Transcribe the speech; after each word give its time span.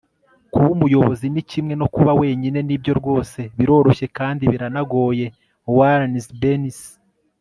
kuba 0.51 0.67
umuyobozi 0.75 1.25
ni 1.33 1.43
kimwe 1.49 1.73
no 1.81 1.87
kuba 1.95 2.11
wenyine. 2.21 2.59
nibyo 2.67 2.91
rwose 2.99 3.39
biroroshye 3.57 4.05
kandi 4.17 4.43
biranagoye.- 4.51 5.25
warren 5.77 6.13
bennis 6.41 6.79